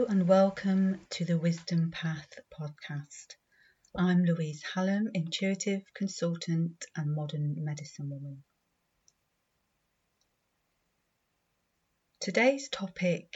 [0.00, 3.34] Hello and welcome to the Wisdom Path podcast.
[3.94, 8.42] I'm Louise Hallam, intuitive consultant and modern medicine woman.
[12.18, 13.30] Today's topic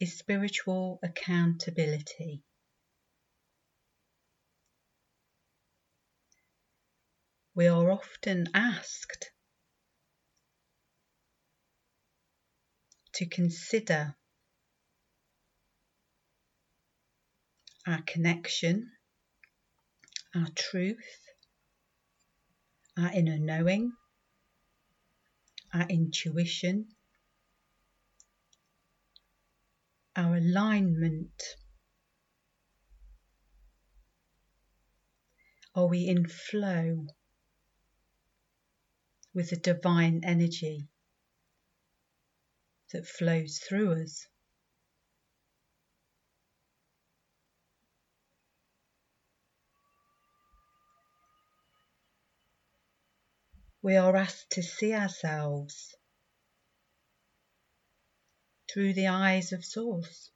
[0.00, 2.42] is spiritual accountability.
[7.54, 9.30] We are often asked
[13.12, 14.16] to consider
[17.86, 18.90] our connection,
[20.34, 20.96] our truth,
[22.98, 23.92] our inner knowing,
[25.72, 26.86] our intuition,
[30.16, 31.42] our alignment.
[35.74, 37.06] Are we in flow
[39.34, 40.88] with the divine energy
[42.92, 44.26] that flows through us?
[53.86, 55.94] We are asked to see ourselves
[58.68, 60.28] through the eyes of Source.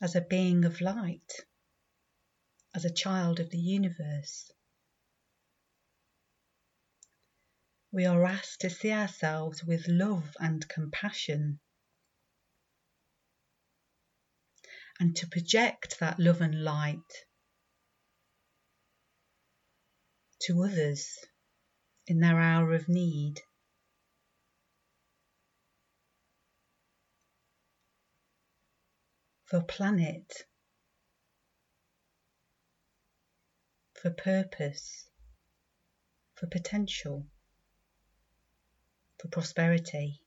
[0.00, 1.32] As a being of light,
[2.76, 4.52] as a child of the universe.
[7.90, 11.58] We are asked to see ourselves with love and compassion
[15.00, 17.26] and to project that love and light
[20.40, 21.18] to others
[22.06, 23.40] in their hour of need.
[29.46, 30.44] For planet,
[33.94, 35.08] for purpose,
[36.34, 37.26] for potential,
[39.18, 40.25] for prosperity.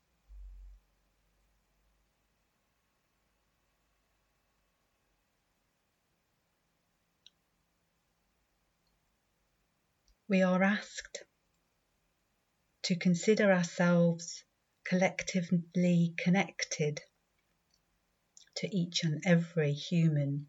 [10.29, 11.23] We are asked
[12.83, 14.43] to consider ourselves
[14.85, 17.01] collectively connected
[18.55, 20.47] to each and every human,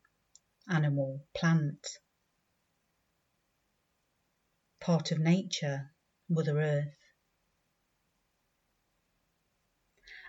[0.69, 1.99] animal, plant,
[4.81, 5.91] part of nature,
[6.29, 6.95] Mother Earth.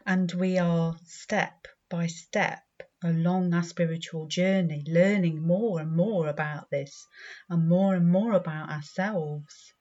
[0.06, 2.64] And we are step by step
[3.04, 7.08] along our spiritual journey, learning more and more about this
[7.50, 9.74] and more and more about ourselves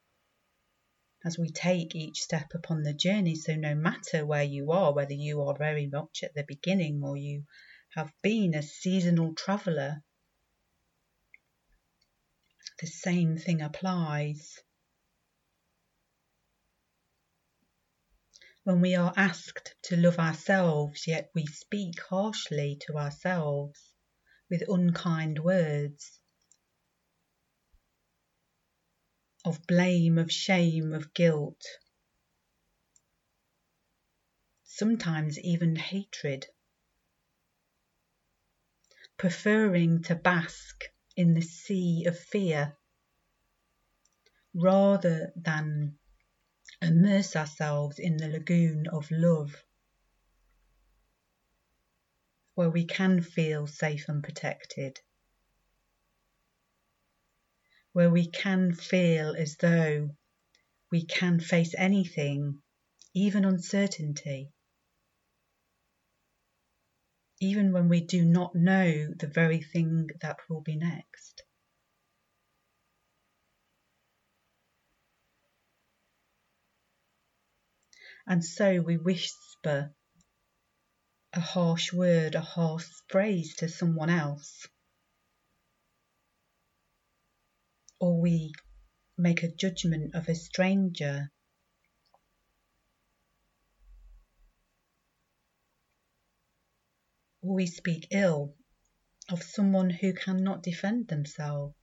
[1.24, 3.34] as we take each step upon the journey.
[3.34, 7.16] So, no matter where you are, whether you are very much at the beginning or
[7.16, 7.44] you
[7.90, 10.02] have been a seasonal traveller,
[12.80, 14.58] the same thing applies.
[18.64, 23.80] When we are asked to love ourselves, yet we speak harshly to ourselves
[24.50, 26.20] with unkind words
[29.44, 31.64] of blame, of shame, of guilt,
[34.64, 36.46] sometimes even hatred,
[39.16, 40.84] preferring to bask
[41.16, 42.76] in the sea of fear
[44.54, 45.96] rather than
[46.82, 49.64] immerse ourselves in the lagoon of love,
[52.54, 54.98] where we can feel safe and protected,
[57.92, 60.10] where we can feel as though
[60.90, 62.60] we can face anything,
[63.14, 64.52] even uncertainty.
[67.40, 71.42] Even when we do not know the very thing that will be next.
[78.26, 79.94] And so we whisper
[81.32, 84.66] a harsh word, a harsh phrase to someone else.
[87.98, 88.52] Or we
[89.16, 91.30] make a judgment of a stranger.
[97.42, 98.54] Or we speak ill
[99.30, 101.74] of someone who cannot defend themselves.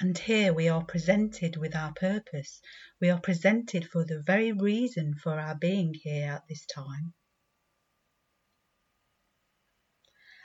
[0.00, 2.60] And here we are presented with our purpose.
[3.00, 7.14] We are presented for the very reason for our being here at this time.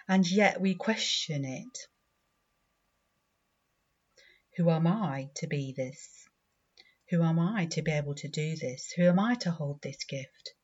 [0.07, 1.77] And yet we question it.
[4.57, 6.27] Who am I to be this?
[7.11, 8.91] Who am I to be able to do this?
[8.97, 10.56] Who am I to hold this gift?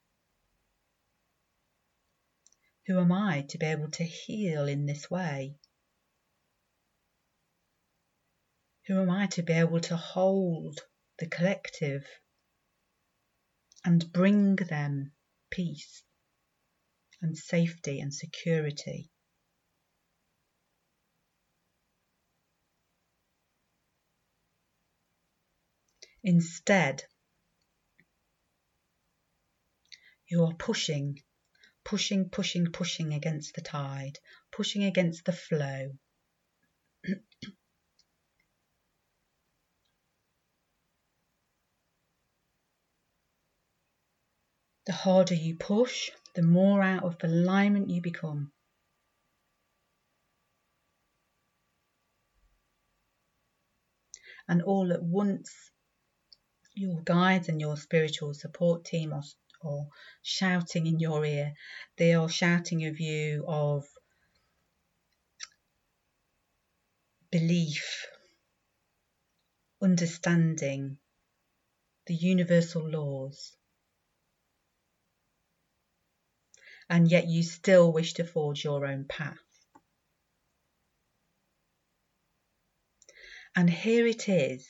[2.88, 5.58] Who am I to be able to heal in this way?
[8.89, 10.80] Who am I to be able to hold
[11.19, 12.07] the collective
[13.86, 15.12] and bring them
[15.51, 16.03] peace
[17.21, 19.12] and safety and security?
[26.24, 27.03] Instead,
[30.25, 31.21] you are pushing,
[31.83, 34.18] pushing, pushing, pushing against the tide,
[34.51, 35.92] pushing against the flow.
[44.89, 48.51] The harder you push, the more out of alignment you become.
[54.47, 55.53] And all at once,
[56.74, 59.21] your guides and your spiritual support team are,
[59.63, 59.86] are
[60.24, 61.53] shouting in your ear.
[62.00, 63.85] They are shouting of you of
[67.30, 68.07] belief,
[69.83, 70.97] understanding
[72.07, 73.56] the universal laws.
[76.89, 79.38] And yet you still wish to forge your own path.
[83.56, 84.68] And here it is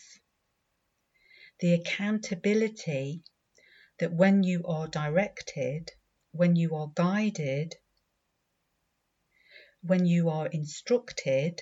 [1.60, 3.24] the accountability
[4.00, 5.92] that when you are directed,
[6.32, 7.76] when you are guided,
[9.82, 11.62] when you are instructed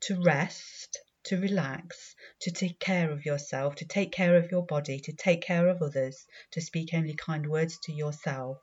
[0.00, 4.98] to rest, to relax, to take care of yourself, to take care of your body,
[5.00, 8.58] to take care of others, to speak only kind words to yourself,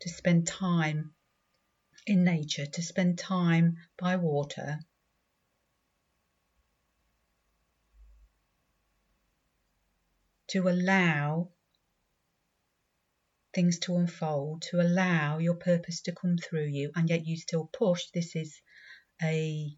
[0.00, 1.12] to spend time
[2.06, 4.80] in nature, to spend time by water,
[10.48, 11.48] to allow
[13.54, 17.68] things to unfold, to allow your purpose to come through you, and yet you still
[17.72, 18.06] push.
[18.12, 18.60] This is
[19.22, 19.76] a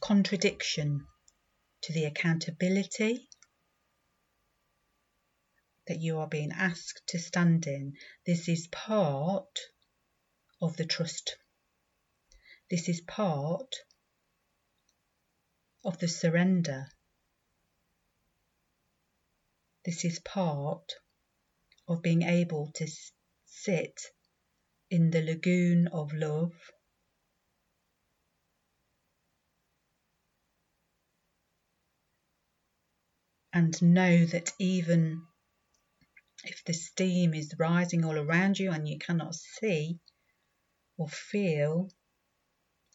[0.00, 1.06] contradiction
[1.82, 3.28] to the accountability
[5.86, 7.94] that you are being asked to stand in.
[8.26, 9.58] This is part
[10.60, 11.36] of the trust.
[12.70, 13.76] This is part
[15.84, 16.88] of the surrender
[19.84, 20.94] this is part
[21.88, 22.86] of being able to
[23.46, 24.00] sit
[24.92, 26.52] in the lagoon of love.
[33.54, 35.22] And know that even
[36.44, 39.98] if the steam is rising all around you and you cannot see
[40.98, 41.88] or feel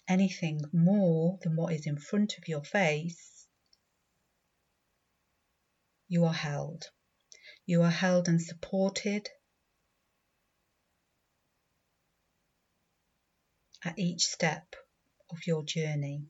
[0.07, 3.47] anything more than what is in front of your face,
[6.07, 6.91] you are held.
[7.65, 9.27] You are held and supported
[13.83, 14.75] at each step
[15.29, 16.25] of your journey.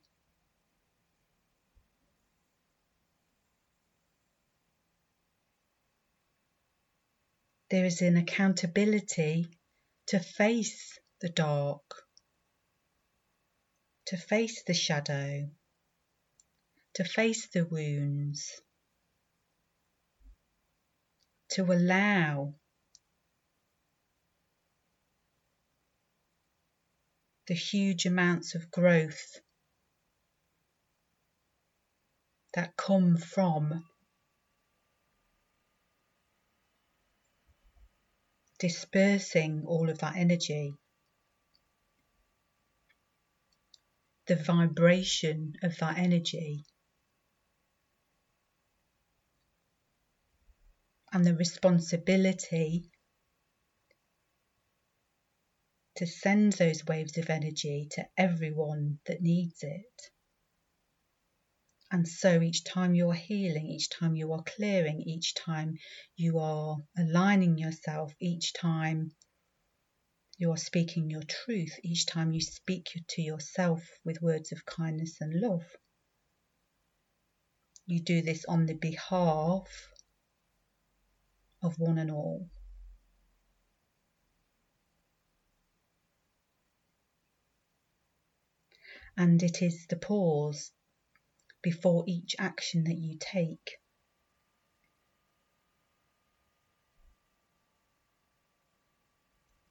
[7.69, 9.47] There is an accountability
[10.07, 12.05] to face the dark,
[14.05, 15.49] to face the shadow,
[16.93, 18.61] to face the wounds,
[21.49, 22.53] to allow
[27.47, 29.39] the huge amounts of growth
[32.53, 33.85] that come from
[38.59, 40.73] dispersing all of that energy.
[44.25, 46.65] The vibration of that energy
[51.13, 52.91] and the responsibility
[55.97, 60.11] to send those waves of energy to everyone that needs it.
[61.91, 65.77] And so each time you're healing, each time you are clearing, each time
[66.15, 69.11] you are aligning yourself, each time
[70.37, 75.21] you are speaking your truth, each time you speak to yourself with words of kindness
[75.21, 75.63] and love.
[77.85, 79.67] You do this on the behalf
[81.63, 82.49] of one and all.
[89.19, 90.71] And it is the pause
[91.63, 93.79] before each action that you take.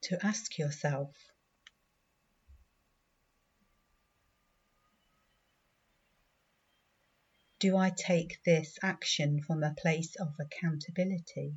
[0.01, 1.15] To ask yourself,
[7.59, 11.55] do I take this action from a place of accountability?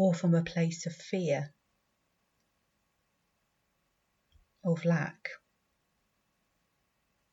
[0.00, 1.52] Or from a place of fear,
[4.64, 5.28] of lack,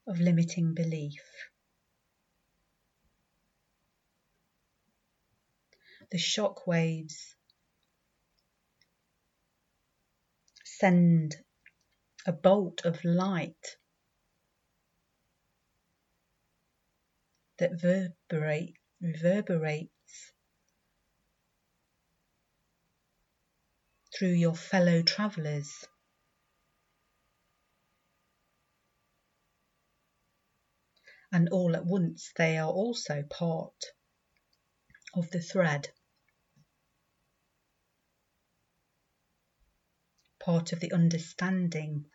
[0.05, 1.23] of limiting belief.
[6.11, 7.37] The shock waves
[10.65, 11.37] send
[12.25, 13.77] a bolt of light
[17.59, 19.96] that reverberate, reverberates
[24.17, 25.85] through your fellow travellers.
[31.31, 33.75] And all at once, they are also part
[35.13, 35.89] of the thread,
[40.39, 42.05] part of the understanding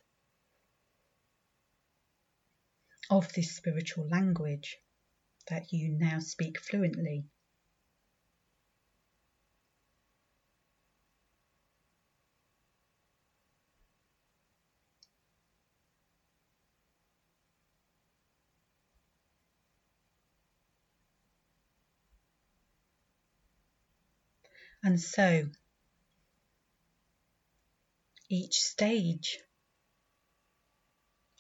[3.11, 4.77] of this spiritual language
[5.49, 7.27] that you now speak fluently.
[24.85, 25.49] And so,
[28.29, 29.39] each stage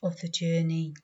[0.00, 0.94] of the journey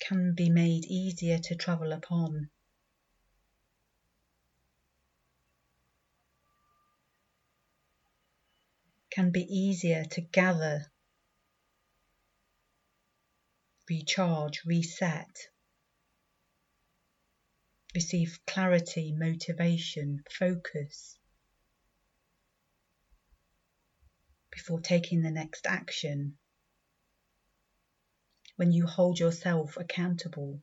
[0.00, 2.50] can be made easier to travel upon.
[9.10, 10.90] Can be easier to gather,
[13.88, 15.48] recharge, reset,
[17.94, 21.16] receive clarity, motivation, focus
[24.50, 26.36] before taking the next action
[28.56, 30.60] when you hold yourself accountable.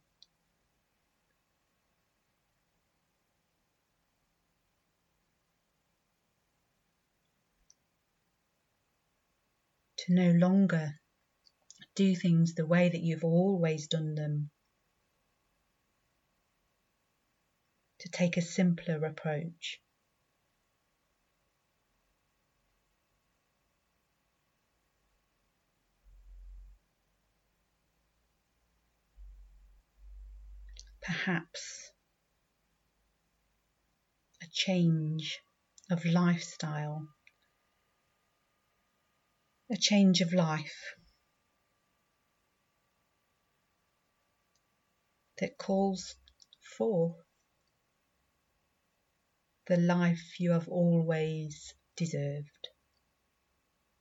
[9.97, 10.99] To no longer
[11.95, 14.49] do things the way that you've always done them.
[18.01, 19.81] To take a simpler approach.
[31.01, 31.91] perhaps
[34.41, 35.39] a change
[35.89, 37.07] of lifestyle,
[39.69, 40.95] a change of life
[45.39, 46.15] that calls
[46.77, 47.15] for
[49.67, 52.69] the life you have always deserved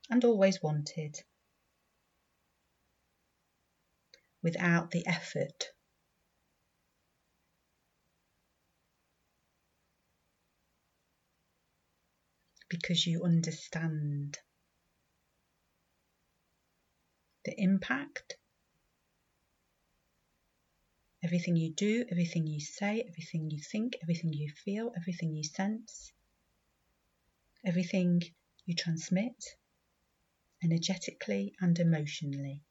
[0.09, 1.15] and always wanted
[4.43, 5.71] without the effort
[12.69, 14.37] because you understand
[17.45, 18.37] the impact.
[21.23, 26.11] Everything you do, everything you say, everything you think, everything you feel, everything you sense,
[27.63, 28.21] everything
[28.65, 29.35] you transmit
[30.63, 32.63] energetically and emotionally.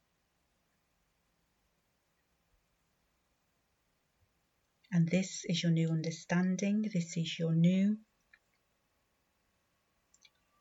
[4.93, 7.99] And this is your new understanding, this is your new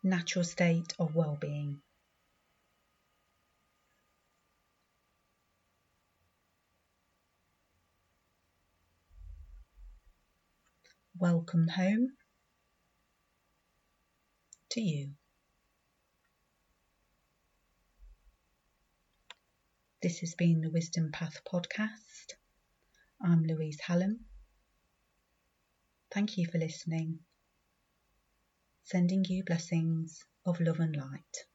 [0.03, 1.81] natural state of well-being.
[11.19, 12.13] Welcome home
[14.69, 15.09] to you.
[20.01, 22.35] This has been the Wisdom Path podcast.
[23.21, 24.21] I'm Louise Hallam.
[26.09, 27.19] Thank you for listening
[28.83, 31.48] sending you blessings of love and light.